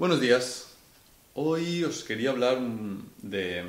[0.00, 0.68] Buenos días.
[1.34, 2.58] Hoy os quería hablar
[3.20, 3.66] de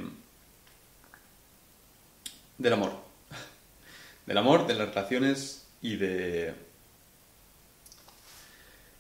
[2.58, 2.94] del amor.
[4.26, 6.54] Del amor, de las relaciones y de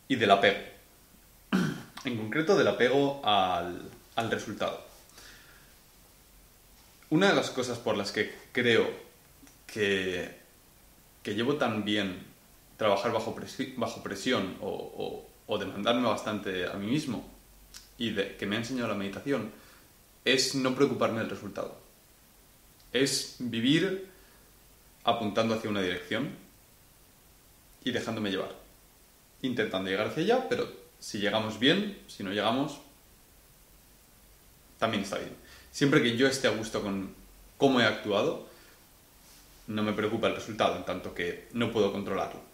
[0.10, 0.60] y del apego.
[2.04, 4.84] En concreto del apego al, al resultado.
[7.12, 8.90] Una de las cosas por las que creo
[9.68, 10.36] que,
[11.24, 12.26] que llevo tan bien
[12.76, 17.28] trabajar bajo, presi- bajo presión o- o demandarme bastante a mí mismo
[17.98, 19.52] y de, que me ha enseñado la meditación
[20.24, 21.78] es no preocuparme del resultado.
[22.94, 24.08] Es vivir
[25.04, 26.30] apuntando hacia una dirección
[27.84, 28.56] y dejándome llevar.
[29.42, 32.80] Intentando llegar hacia allá, pero si llegamos bien, si no llegamos,
[34.80, 35.36] también está bien.
[35.70, 37.14] Siempre que yo esté a gusto con
[37.58, 38.48] cómo he actuado,
[39.68, 42.51] no me preocupa el resultado, en tanto que no puedo controlarlo.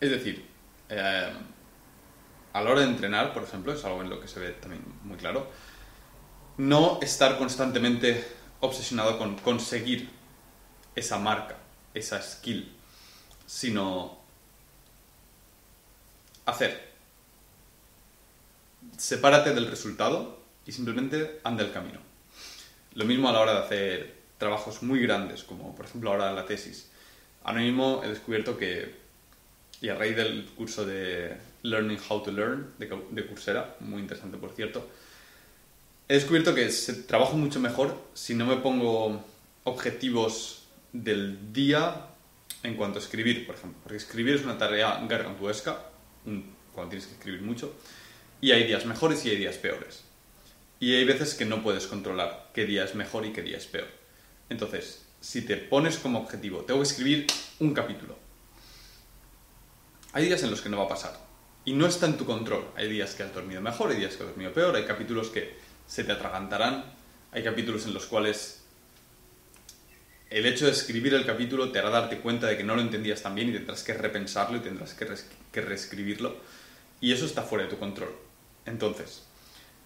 [0.00, 0.46] Es decir,
[0.88, 1.32] eh,
[2.52, 4.82] a la hora de entrenar, por ejemplo, es algo en lo que se ve también
[5.04, 5.50] muy claro,
[6.58, 8.26] no estar constantemente
[8.60, 10.08] obsesionado con conseguir
[10.94, 11.56] esa marca,
[11.94, 12.74] esa skill,
[13.46, 14.18] sino
[16.46, 16.92] hacer.
[18.96, 22.00] Sepárate del resultado y simplemente anda el camino.
[22.94, 26.46] Lo mismo a la hora de hacer trabajos muy grandes, como por ejemplo ahora la
[26.46, 26.90] tesis.
[27.44, 29.05] Ahora mismo he descubierto que,
[29.80, 34.36] y a raíz del curso de Learning How to Learn de, de Coursera, muy interesante
[34.36, 34.88] por cierto,
[36.08, 39.24] he descubierto que se, trabajo mucho mejor si no me pongo
[39.64, 42.06] objetivos del día
[42.62, 43.80] en cuanto a escribir, por ejemplo.
[43.82, 45.82] Porque escribir es una tarea gargantuesca,
[46.24, 47.74] cuando tienes que escribir mucho,
[48.40, 50.04] y hay días mejores y hay días peores.
[50.78, 53.66] Y hay veces que no puedes controlar qué día es mejor y qué día es
[53.66, 53.88] peor.
[54.50, 57.26] Entonces, si te pones como objetivo, tengo que escribir
[57.60, 58.25] un capítulo.
[60.16, 61.14] Hay días en los que no va a pasar.
[61.66, 62.66] Y no está en tu control.
[62.74, 65.58] Hay días que has dormido mejor, hay días que has dormido peor, hay capítulos que
[65.86, 66.86] se te atragantarán,
[67.32, 68.62] hay capítulos en los cuales
[70.30, 73.20] el hecho de escribir el capítulo te hará darte cuenta de que no lo entendías
[73.20, 76.38] tan bien y tendrás que repensarlo y tendrás que, reescribirlo.
[76.98, 78.16] Y eso está fuera de tu control.
[78.64, 79.22] Entonces,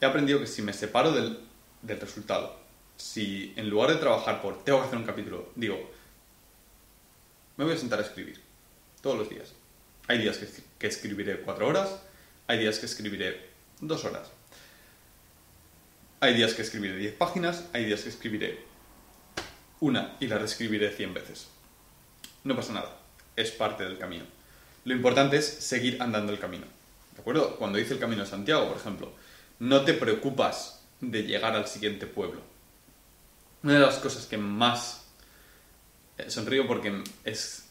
[0.00, 1.40] he aprendido que si me separo del,
[1.82, 2.56] del resultado,
[2.96, 5.90] si en lugar de trabajar por tengo que hacer un capítulo, digo,
[7.56, 8.40] me voy a sentar a escribir
[9.02, 9.54] todos los días.
[10.10, 11.88] Hay días que, escri- que escribiré cuatro horas,
[12.48, 13.48] hay días que escribiré
[13.80, 14.28] dos horas.
[16.18, 18.58] Hay días que escribiré 10 páginas, hay días que escribiré
[19.78, 21.46] una y la reescribiré 100 veces.
[22.42, 22.98] No pasa nada,
[23.36, 24.24] es parte del camino.
[24.84, 26.66] Lo importante es seguir andando el camino.
[27.14, 27.54] ¿De acuerdo?
[27.56, 29.12] Cuando dice el camino de Santiago, por ejemplo,
[29.60, 32.40] no te preocupas de llegar al siguiente pueblo.
[33.62, 35.04] Una de las cosas que más
[36.18, 37.69] eh, sonrío porque es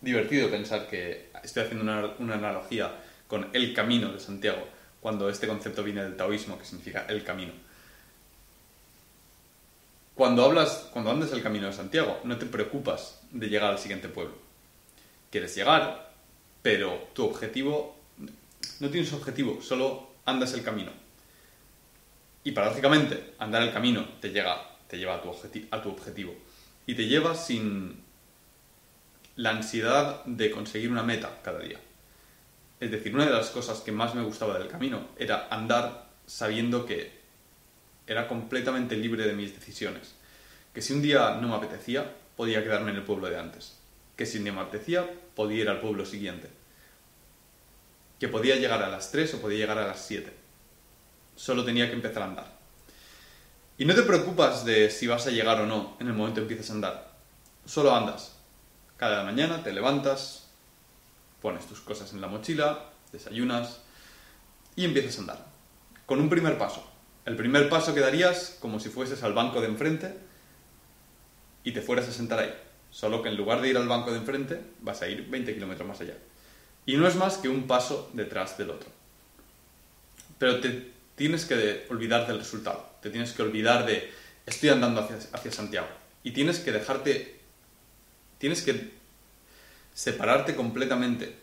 [0.00, 1.84] divertido pensar que estoy haciendo
[2.18, 2.92] una, analogía
[3.26, 4.66] con el camino de Santiago,
[5.00, 7.52] cuando este concepto viene del taoísmo, que significa el camino.
[10.14, 14.08] Cuando hablas, cuando andas el camino de Santiago, no te preocupas de llegar al siguiente
[14.08, 14.34] pueblo.
[15.30, 16.12] Quieres llegar,
[16.62, 17.96] pero tu objetivo
[18.80, 20.90] no tienes objetivo, solo andas el camino.
[22.42, 25.30] Y paradójicamente, andar el camino te, llega, te lleva a tu,
[25.70, 26.34] a tu objetivo.
[26.86, 28.02] Y te lleva sin
[29.40, 31.78] la ansiedad de conseguir una meta cada día.
[32.78, 36.84] Es decir, una de las cosas que más me gustaba del camino era andar sabiendo
[36.84, 37.10] que
[38.06, 40.14] era completamente libre de mis decisiones.
[40.74, 43.78] Que si un día no me apetecía, podía quedarme en el pueblo de antes.
[44.14, 46.50] Que si no me apetecía, podía ir al pueblo siguiente.
[48.18, 50.30] Que podía llegar a las 3 o podía llegar a las 7.
[51.34, 52.58] Solo tenía que empezar a andar.
[53.78, 56.46] Y no te preocupas de si vas a llegar o no en el momento en
[56.46, 57.12] que empiezas a andar.
[57.64, 58.39] Solo andas.
[59.00, 60.44] Cada mañana te levantas,
[61.40, 63.80] pones tus cosas en la mochila, desayunas
[64.76, 65.46] y empiezas a andar.
[66.04, 66.86] Con un primer paso.
[67.24, 70.14] El primer paso que darías como si fueses al banco de enfrente
[71.64, 72.54] y te fueras a sentar ahí.
[72.90, 75.88] Solo que en lugar de ir al banco de enfrente, vas a ir 20 kilómetros
[75.88, 76.18] más allá.
[76.84, 78.90] Y no es más que un paso detrás del otro.
[80.38, 82.86] Pero te tienes que olvidar del resultado.
[83.00, 84.12] Te tienes que olvidar de
[84.44, 85.88] estoy andando hacia, hacia Santiago.
[86.22, 87.39] Y tienes que dejarte.
[88.40, 88.90] Tienes que
[89.94, 91.36] separarte completamente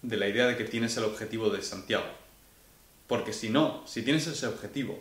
[0.00, 2.06] de la idea de que tienes el objetivo de Santiago.
[3.06, 4.98] Porque si no, si tienes ese objetivo,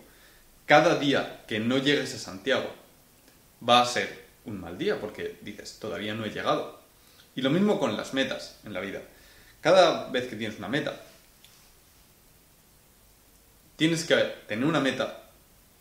[0.65, 2.69] cada día que no llegues a Santiago
[3.67, 6.81] va a ser un mal día porque dices, todavía no he llegado.
[7.33, 9.01] Y lo mismo con las metas en la vida.
[9.61, 11.01] Cada vez que tienes una meta,
[13.77, 14.15] tienes que
[14.49, 15.29] tener una meta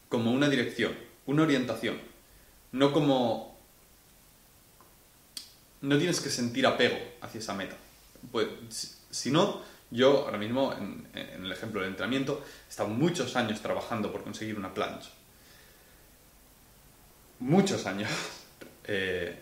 [0.08, 0.94] como una dirección,
[1.26, 2.00] una orientación,
[2.70, 3.55] no como...
[5.82, 7.76] No tienes que sentir apego hacia esa meta.
[8.32, 8.48] Pues,
[9.10, 14.10] si- no, Yo ahora mismo, en, el ejemplo del entrenamiento, he estado muchos años trabajando
[14.10, 15.10] por conseguir una plancha.
[17.38, 18.10] Muchos años.
[18.88, 19.36] Eh,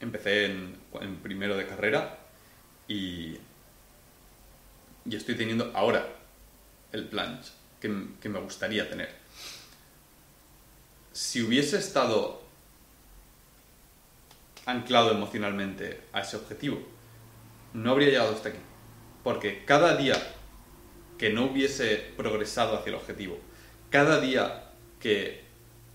[0.00, 2.18] empecé en, en primero de carrera
[2.88, 3.36] y,
[5.04, 6.04] y estoy teniendo ahora
[6.90, 9.14] el planche que, que me gustaría tener.
[11.12, 12.42] Si hubiese estado
[14.68, 16.78] anclado emocionalmente a ese objetivo,
[17.72, 18.58] no habría llegado hasta aquí.
[19.24, 20.14] Porque cada día
[21.16, 23.38] que no hubiese progresado hacia el objetivo,
[23.88, 24.70] cada día
[25.00, 25.42] que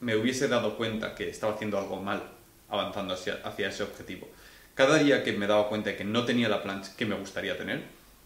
[0.01, 2.31] me hubiese dado cuenta que estaba haciendo algo mal
[2.67, 4.27] avanzando hacia, ese objetivo,
[4.73, 7.55] cada día que me daba cuenta de que no tenía la plancha que me gustaría
[7.55, 7.83] tener,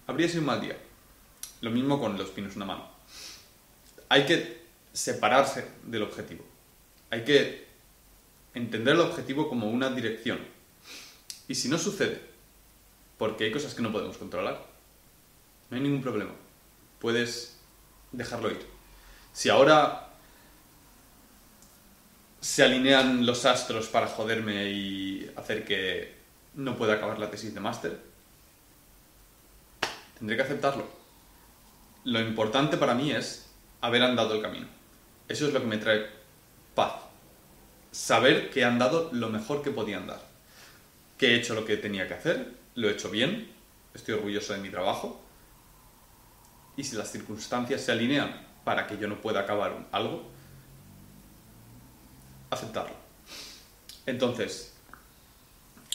[0.07, 0.77] habría sido un mal día.
[1.59, 2.89] Lo mismo con los pinos en una mano.
[4.07, 4.61] Hay que
[4.93, 6.45] separarse del objetivo.
[7.09, 7.66] Hay que
[8.57, 10.39] entender el objetivo como una dirección.
[11.47, 12.21] Y si no sucede,
[13.17, 14.65] porque hay cosas que no podemos controlar,
[15.69, 16.31] no hay ningún problema.
[16.99, 17.57] Puedes
[18.11, 18.65] dejarlo ir.
[19.33, 20.09] Si ahora
[22.41, 26.15] se alinean los astros para joderme y hacer que
[26.55, 27.99] no pueda acabar la tesis de máster,
[30.17, 30.87] tendré que aceptarlo.
[32.05, 33.49] Lo importante para mí es
[33.81, 34.67] haber andado el camino.
[35.27, 36.07] Eso es lo que me trae
[36.73, 37.06] paz.
[37.97, 40.21] Saber que he andado lo mejor que podía andar.
[41.17, 43.51] Que he hecho lo que tenía que hacer, lo he hecho bien,
[43.95, 45.19] estoy orgulloso de mi trabajo.
[46.75, 50.29] Y si las circunstancias se alinean para que yo no pueda acabar algo,
[52.51, 52.93] aceptarlo.
[54.05, 54.75] Entonces,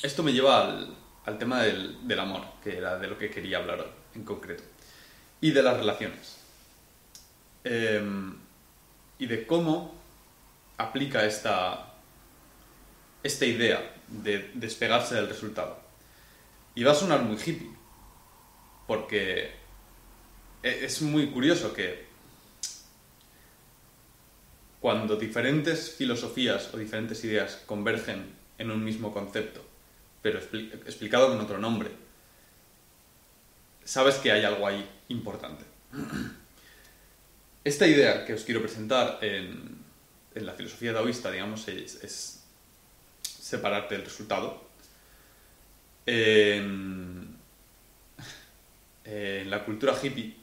[0.02, 0.88] esto me lleva
[1.24, 4.64] al, tema del, amor, que era de lo que quería hablar hoy, en concreto,
[5.40, 6.36] y de las relaciones.
[7.62, 8.02] Eh,
[9.20, 9.94] y de cómo
[10.78, 11.91] aplica esta,
[13.22, 15.80] esta idea de despegarse del resultado.
[16.74, 17.70] Y va a sonar muy hippie,
[18.86, 19.52] porque
[20.62, 22.06] e, es muy curioso que
[24.80, 29.64] cuando diferentes filosofías o diferentes ideas convergen en un mismo concepto,
[30.22, 31.90] pero explicado con otro nombre,
[33.84, 35.64] sabes que hay algo ahí importante.
[37.64, 39.78] Esta idea que os quiero presentar en,
[40.34, 42.41] en la filosofía taoísta, digamos, es, es
[43.52, 44.64] separarte del resultado.
[46.06, 47.36] En,
[49.04, 50.34] en la cultura hippie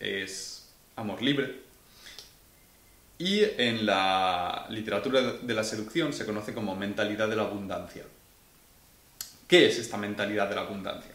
[0.00, 1.62] es amor libre.
[3.18, 8.04] Y en la literatura de la seducción se conoce como mentalidad de la abundancia.
[9.46, 11.12] ¿Qué es esta mentalidad de la abundancia?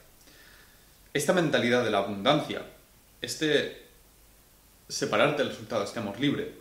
[1.14, 2.62] Esta mentalidad de la abundancia,
[3.22, 3.88] este
[4.88, 6.54] separarte del resultado, este amor libre,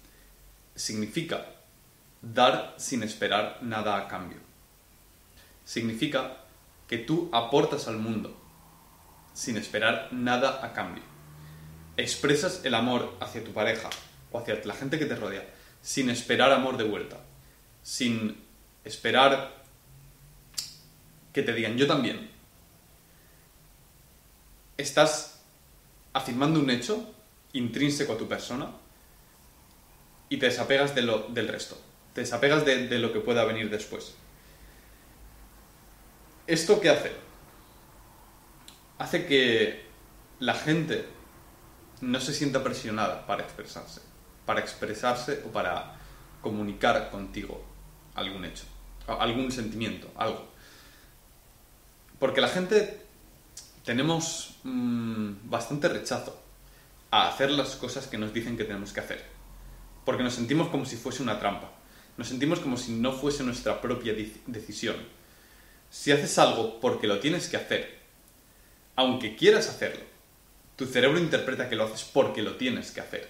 [0.74, 1.46] significa
[2.22, 4.38] dar sin esperar nada a cambio.
[5.64, 6.38] Significa
[6.86, 8.36] que tú aportas al mundo
[9.34, 11.02] sin esperar nada a cambio.
[11.96, 13.90] Expresas el amor hacia tu pareja
[14.32, 15.46] o hacia la gente que te rodea
[15.82, 17.18] sin esperar amor de vuelta.
[17.82, 18.42] Sin
[18.84, 19.62] esperar
[21.32, 22.30] que te digan yo también.
[24.76, 25.40] Estás
[26.12, 27.14] afirmando un hecho
[27.52, 28.70] intrínseco a tu persona
[30.28, 31.80] y te desapegas de lo, del resto.
[32.14, 34.14] Te desapegas de, lo que pueda venir después.
[36.46, 37.12] ¿Esto qué hace?
[38.98, 39.86] Hace que
[40.40, 41.06] la gente
[42.00, 44.00] no se sienta presionada para expresarse,
[44.46, 45.96] para expresarse o para
[46.40, 47.64] comunicar contigo
[48.14, 48.64] algún hecho,
[49.06, 50.48] algún sentimiento, algo.
[52.18, 53.06] Porque la gente
[53.84, 56.38] tenemos mmm, bastante rechazo
[57.10, 59.24] a hacer las cosas que nos dicen que tenemos que hacer.
[60.04, 61.70] Porque nos sentimos como si fuese una trampa.
[62.18, 64.12] Nos sentimos como si no fuese nuestra propia
[64.46, 64.96] decisión.
[65.88, 68.00] Si haces algo porque lo tienes que hacer,
[68.96, 70.02] aunque quieras hacerlo,
[70.74, 73.28] tu cerebro interpreta que lo haces porque lo tienes que hacer.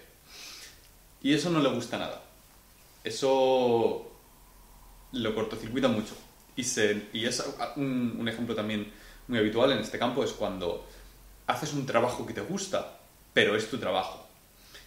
[1.22, 2.22] Y eso no le gusta nada.
[3.04, 4.10] Eso
[5.12, 6.16] lo cortocircuita mucho.
[6.56, 7.44] Y, es
[7.76, 8.90] un, ejemplo también
[9.28, 10.88] muy habitual en este campo, es cuando
[11.46, 12.98] haces un trabajo que te gusta,
[13.34, 14.26] pero es tu trabajo.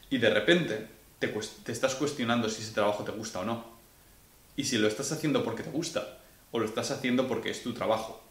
[0.09, 0.87] Y de repente
[1.19, 3.80] te, te, estás cuestionando si ese trabajo te gusta o no.
[4.61, 6.19] Y si lo estás haciendo porque te gusta
[6.51, 8.21] o lo estás haciendo porque es tu trabajo.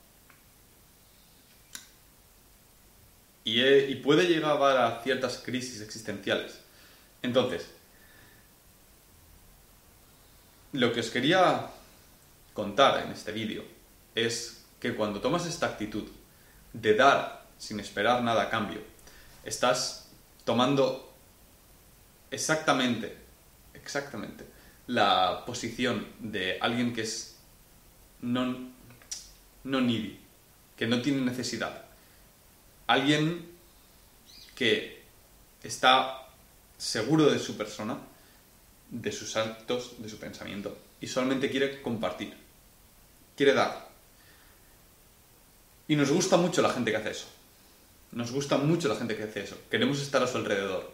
[3.43, 6.61] Y, he, y puede llegar a ciertas crisis existenciales.
[7.23, 7.67] Entonces,
[10.71, 11.67] lo que os quería
[12.53, 13.65] contar en este vídeo
[14.15, 16.09] es que cuando tomas esta actitud
[16.73, 18.81] de dar sin esperar nada a cambio,
[19.43, 20.07] estás
[20.45, 21.13] tomando
[22.31, 23.17] exactamente,
[23.75, 24.60] exactamente
[24.91, 27.37] la posición de alguien que es
[28.23, 28.73] no,
[29.63, 30.19] needy,
[30.77, 31.85] que no tiene necesidad.
[32.89, 33.47] Alguien
[34.57, 35.05] que
[35.63, 36.27] está
[36.77, 37.99] seguro de su persona,
[38.91, 42.35] de sus actos, de su pensamiento, y solamente quiere compartir,
[43.37, 43.89] quiere dar.
[45.87, 47.29] Y nos gusta mucho la gente que hace eso.
[48.11, 49.57] Nos gusta mucho la gente que hace eso.
[49.71, 50.93] Queremos estar a su alrededor.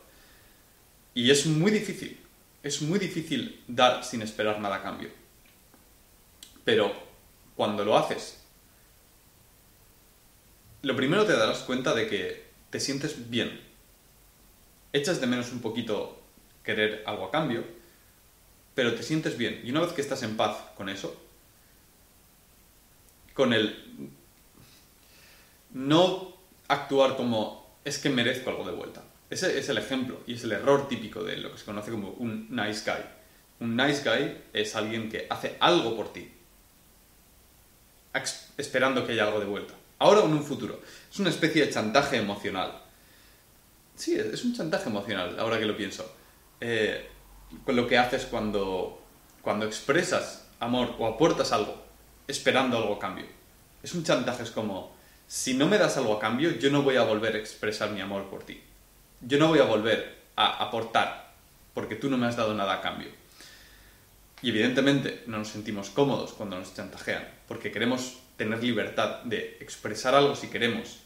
[1.14, 2.25] Y es muy difícil,
[2.66, 5.08] es muy difícil dar sin esperar nada a cambio.
[6.64, 6.92] Pero
[7.54, 8.42] cuando lo haces,
[10.82, 13.60] lo primero te darás cuenta de que te sientes bien.
[14.92, 16.20] Echas de menos un poquito
[16.64, 17.64] querer algo a cambio,
[18.74, 19.60] pero te sientes bien.
[19.62, 21.16] Y una vez que estás en paz con eso,
[23.32, 24.10] con el
[25.72, 26.34] no
[26.66, 29.04] actuar como es que merezco algo de vuelta.
[29.28, 32.10] Ese es el ejemplo y es el error típico de lo que se conoce como
[32.10, 33.02] un nice guy.
[33.58, 36.30] Un nice guy es alguien que hace algo por ti,
[38.56, 39.74] esperando que haya algo de vuelta.
[39.98, 40.80] Ahora o en un futuro.
[41.10, 42.82] Es una especie de chantaje emocional.
[43.94, 46.14] Sí, es un chantaje emocional, ahora que lo pienso.
[46.60, 47.08] Eh,
[47.66, 49.02] lo que haces cuando,
[49.42, 51.82] cuando expresas amor o aportas algo,
[52.28, 53.26] esperando algo a cambio.
[53.82, 54.94] Es un chantaje, es como,
[55.26, 58.00] si no me das algo a cambio, yo no voy a volver a expresar mi
[58.00, 58.60] amor por ti.
[59.20, 61.32] Yo no voy a volver a aportar,
[61.74, 63.08] porque tú no me has dado nada a cambio.
[64.42, 70.14] Y evidentemente no nos sentimos cómodos cuando nos chantajean, porque queremos tener libertad de expresar
[70.14, 71.00] algo si queremos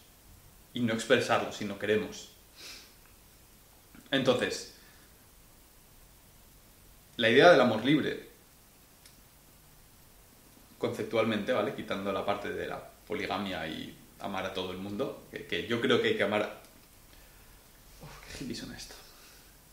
[0.75, 2.31] y no expresarlo si no queremos.
[4.11, 4.75] Entonces,
[7.17, 8.29] la idea del amor libre,
[10.79, 11.75] conceptualmente, ¿vale?
[11.75, 16.01] Quitando la parte de la poligamia y amar a todo el mundo, que, yo creo
[16.01, 16.60] que hay que amar...
[18.41, 18.45] A...
[18.45, 18.95] Uf, qué hippie son esto.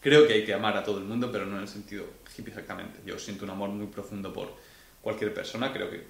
[0.02, 2.06] Creo que hay que amar a todo el mundo, pero no en el sentido
[2.38, 3.00] hippie exactamente.
[3.06, 4.56] Yo siento un amor muy profundo por
[5.02, 6.06] cualquier persona, creo que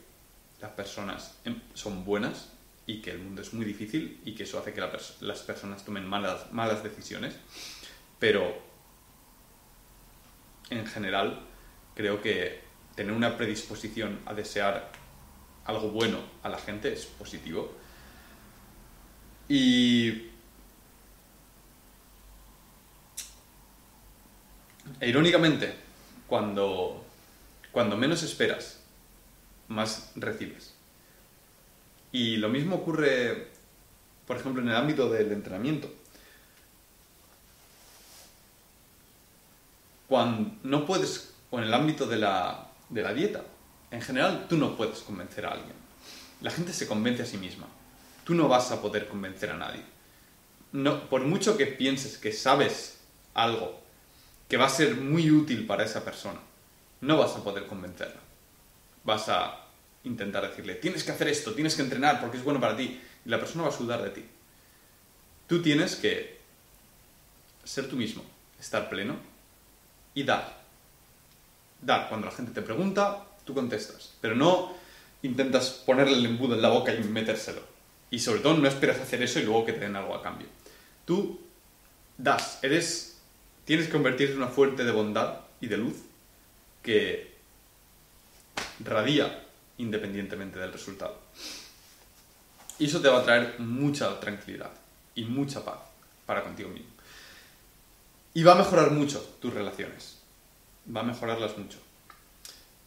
[0.61, 2.51] las personas em, son buenas
[2.85, 6.07] y que el mundo es muy difícil y que eso hace que las personas tomen
[6.07, 7.35] malas, malas decisiones.
[8.19, 8.67] Pero
[10.69, 11.41] en general
[11.95, 12.61] creo que
[12.95, 14.91] tener una predisposición a desear
[15.65, 17.75] algo bueno a la gente es positivo.
[19.49, 20.29] Y
[25.01, 25.73] irónicamente,
[26.27, 27.03] cuando,
[27.71, 28.79] cuando menos esperas
[29.67, 30.73] más recibes.
[32.11, 33.47] Y lo mismo ocurre,
[34.25, 35.91] por ejemplo, en el ámbito del entrenamiento.
[40.07, 43.43] Cuando no puedes, o en el ámbito de la, de la dieta,
[43.91, 45.75] en general tú no puedes convencer a alguien.
[46.41, 47.67] La gente se convence a sí misma.
[48.23, 49.81] Tú no vas a poder convencer a nadie.
[50.71, 52.99] No, por mucho que pienses que sabes
[53.33, 53.81] algo
[54.47, 56.39] que va a ser muy útil para esa persona,
[57.01, 58.27] no vas a poder convencerla
[59.07, 59.65] vas a
[60.03, 63.29] intentar decirle, tienes que hacer esto, tienes que entrenar porque es bueno para ti, y
[63.29, 64.25] la persona va a sudar de ti.
[65.47, 66.37] Tú tienes que
[67.63, 68.23] ser tú mismo,
[68.59, 69.15] estar pleno
[70.13, 70.57] y dar.
[71.81, 74.73] Dar, cuando la gente te pregunta, tú contestas, pero no
[75.21, 77.61] intentas ponerle el embudo en la boca y metérselo.
[78.11, 80.47] Y sobre todo no esperas hacer eso y luego que te den algo a cambio.
[81.05, 81.39] Tú
[82.17, 83.16] das, eres,
[83.67, 85.97] tienes que convertirte en una fuente de bondad y de luz
[86.81, 87.35] que
[88.79, 89.43] radia
[89.77, 91.19] independientemente del resultado.
[92.79, 94.71] Y eso te va a traer mucha tranquilidad
[95.15, 95.79] y mucha paz
[96.25, 96.87] para contigo mismo.
[98.33, 100.17] Y va a mejorar mucho tus relaciones.
[100.95, 101.79] Va a mejorarlas mucho.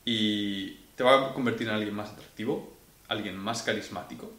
[0.06, 2.72] Y te va a convertir en alguien más atractivo,
[3.06, 4.32] alguien más carismático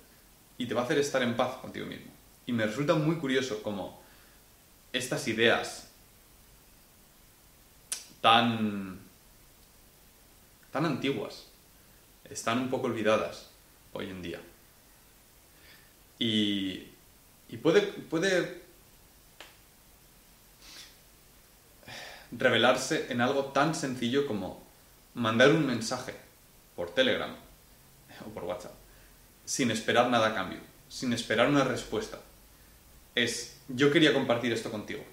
[0.57, 2.11] y te va a hacer estar en paz contigo mismo.
[2.47, 4.01] Y me resulta muy curioso cómo
[4.91, 5.90] estas ideas
[8.21, 8.99] tan
[10.71, 11.47] tan antiguas,
[12.29, 13.49] están un poco olvidadas
[13.93, 14.39] hoy en día.
[16.17, 16.87] Y,
[17.61, 18.61] puede, puede
[22.31, 24.63] revelarse en algo tan sencillo como
[25.13, 26.15] mandar un mensaje
[26.75, 27.35] por Telegram
[28.25, 28.81] o por WhatsApp
[29.45, 32.19] sin esperar nada a cambio, sin esperar una respuesta.
[33.15, 35.03] Es, yo quería compartir esto contigo.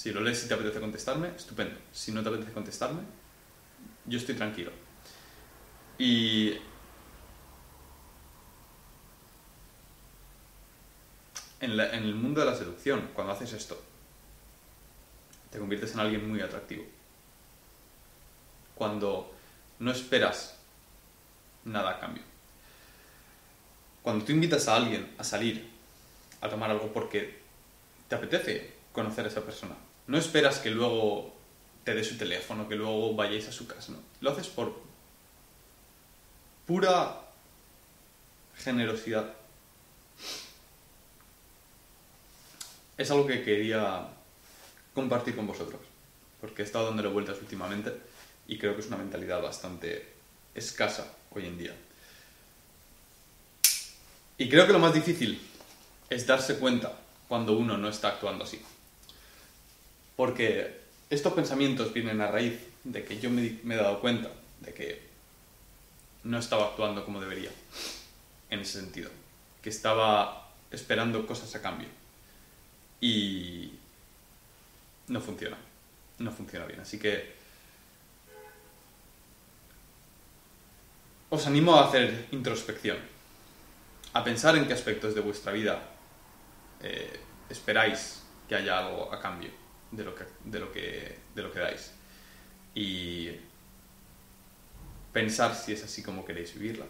[0.00, 1.78] Si lo lees y te apetece contestarme, estupendo.
[1.92, 3.02] Si no te apetece contestarme,
[4.06, 4.72] yo estoy tranquilo.
[5.98, 6.54] Y
[11.60, 13.78] en, el mundo de la seducción, cuando haces esto,
[15.50, 16.86] te conviertes en alguien muy atractivo.
[18.76, 19.30] Cuando
[19.80, 20.56] no esperas
[21.66, 22.22] nada a cambio.
[24.00, 25.68] Cuando tú invitas a alguien a salir,
[26.40, 27.38] a tomar algo porque
[28.08, 29.76] te apetece conocer a esa persona,
[30.10, 31.32] no esperas que luego
[31.84, 33.98] te dé su teléfono, que luego vayáis a su casa, ¿no?
[34.20, 34.74] Lo haces por
[36.66, 37.20] pura
[38.56, 39.34] generosidad.
[42.98, 44.08] es algo que quería
[44.92, 45.80] compartir con vosotros,
[46.40, 47.94] porque he estado dándole vueltas últimamente
[48.48, 50.06] y creo que es una mentalidad bastante
[50.54, 51.74] escasa hoy en día.
[54.36, 55.40] Y creo que lo más difícil
[56.10, 56.98] es darse cuenta
[57.28, 58.60] cuando uno no está actuando así.
[60.20, 65.08] Porque estos pensamientos vienen a raíz de que yo me, he dado cuenta de que
[66.24, 67.50] no estaba actuando como debería,
[68.50, 69.08] en ese sentido.
[69.62, 71.88] Que estaba esperando cosas a cambio.
[73.00, 73.72] Y
[75.08, 75.56] no funciona.
[76.18, 76.80] No funciona bien.
[76.80, 77.32] Así que
[81.30, 82.98] os animo a hacer introspección.
[84.12, 85.82] A pensar en qué aspectos de vuestra vida
[86.82, 89.59] eh, esperáis que haya algo a cambio
[89.90, 91.92] de lo que, de lo que, de lo que dais.
[92.74, 93.30] Y
[95.12, 96.86] pensar si es así como queréis vivirla.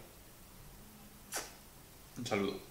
[2.16, 2.69] Un saludo.